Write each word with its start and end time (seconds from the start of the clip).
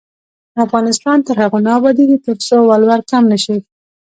افغانستان 0.65 1.17
تر 1.27 1.35
هغو 1.43 1.57
نه 1.65 1.71
ابادیږي، 1.79 2.17
ترڅو 2.25 2.55
ولور 2.69 2.99
کم 3.09 3.23
نشي. 3.31 3.57